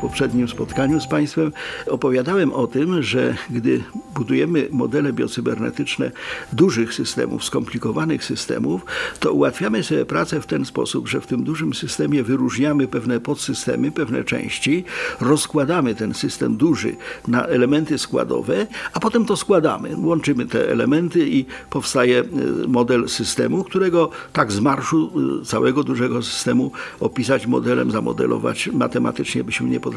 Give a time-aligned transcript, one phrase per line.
[0.00, 1.52] Poprzednim spotkaniu z Państwem
[1.86, 3.82] opowiadałem o tym, że gdy
[4.14, 6.10] budujemy modele biocybernetyczne
[6.52, 8.84] dużych systemów, skomplikowanych systemów,
[9.20, 13.90] to ułatwiamy sobie pracę w ten sposób, że w tym dużym systemie wyróżniamy pewne podsystemy,
[13.90, 14.84] pewne części,
[15.20, 16.96] rozkładamy ten system duży
[17.28, 19.96] na elementy składowe, a potem to składamy.
[19.96, 22.24] Łączymy te elementy i powstaje e,
[22.68, 25.10] model systemu, którego tak z marszu
[25.42, 29.89] e, całego dużego systemu opisać modelem, zamodelować matematycznie byśmy nie potrafili.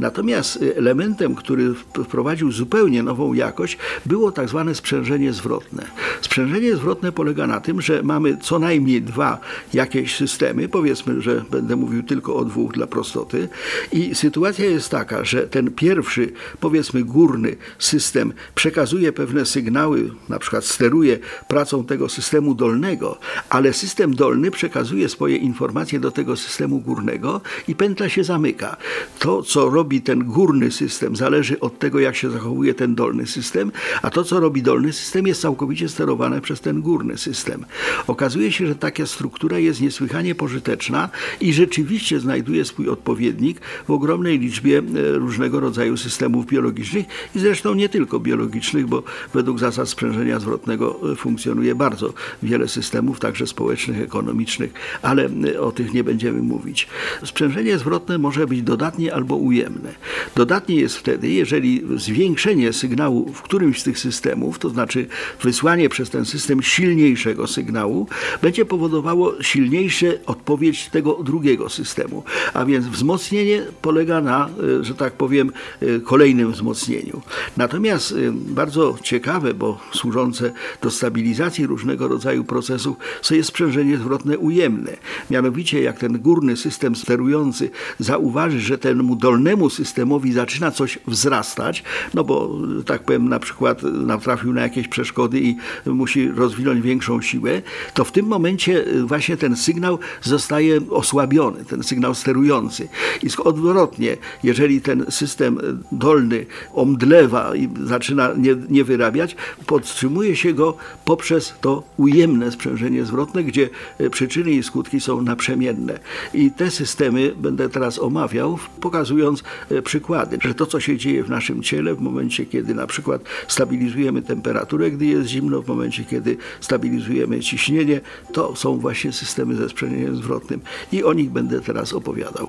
[0.00, 5.86] Natomiast e, elementem, który wprowadził zupełnie nową jakość, było tak zwane sprzężenie zwrotne.
[6.20, 9.38] Sprzężenie zwrotne polega na tym, że mamy co najmniej dwa
[9.74, 13.48] jakieś systemy, powiedzmy, że będę mówił tylko o dwóch dla prostoty
[13.92, 20.64] i sytuacja jest taka, że ten pierwszy, powiedzmy górny system przekazuje pewne sygnały, na przykład
[20.64, 21.18] steruje
[21.48, 23.18] pracą tego systemu dolnego,
[23.48, 28.76] ale system dolny przekazuje swoje informacje do tego systemu górnego i pętla się zamyka.
[29.18, 33.72] To, co robi ten górny system, zależy od tego, jak się zachowuje ten dolny system,
[34.02, 37.64] a to, co robi dolny system, jest całkowicie sterowane przez ten górny system.
[38.06, 41.08] Okazuje się, że taka struktura jest niesłychanie pożyteczna
[41.40, 47.74] i rzeczywiście znajduje swój odpowiednik w ogromnej liczbie e, różnego rodzaju systemów biologicznych i zresztą
[47.74, 49.02] nie tylko biologicznych, bo
[49.34, 52.12] według zasad sprzężenia zwrotnego e, funkcjonuje bardzo
[52.42, 56.88] wiele systemów, także społecznych, ekonomicznych, ale e, o tych nie będziemy mówić.
[57.24, 59.94] Sprzężenie zwrotne może być dodatnie albo ujemne.
[60.36, 65.06] Dodatnie jest wtedy, jeżeli zwiększenie sygnału w którymś z tych systemów, to znaczy
[65.42, 68.06] wysłanie przez ten system silniejszego sygnału,
[68.42, 72.22] będzie powodowało silniejszą odpowiedź tego drugiego systemu.
[72.54, 74.48] A więc wzmocnienie polega na,
[74.80, 77.22] e, że tak powiem, e, kolejnym wzmocnieniu.
[77.56, 80.52] Natomiast e, bardzo ciekawe, bo służące
[80.82, 84.96] do stabilizacji różnego rodzaju procesów, co jest sprzężenie zwrotne ujemne.
[85.30, 91.84] Mianowicie, jak ten górny system sterujący zauważy, że temu dolnemu systemowi zaczyna coś wzrastać,
[92.14, 95.56] no bo tak powiem, na przykład natrafił na jakieś przeszkody i
[95.86, 97.62] musi rozwinąć większą siłę,
[97.94, 102.88] to w tym momencie właśnie ten sygnał zostaje osłabiony, ten sygnał sterujący.
[103.22, 105.58] I odwrotnie, jeżeli ten system
[105.92, 109.36] dolny omdlewa i zaczyna nie, nie wyrabiać,
[109.66, 113.70] podtrzymuje się go poprzez to ujemne sprzężenie zwrotne, gdzie
[114.10, 115.98] przyczyny i skutki są naprzemienne.
[116.34, 119.42] I te systemy będę teraz omawiał, pokazując
[119.84, 124.22] przykłady, że to, co się dzieje w naszym ciele w momencie, kiedy na przykład stabilizujemy
[124.22, 128.00] temperaturę, gdy jest zimno, w momencie, kiedy stabilizujemy ciśnienie,
[128.32, 130.60] to są właśnie systemy ze sprzężeniem zwrotnym
[130.92, 132.48] i o nich będę teraz opowiadał.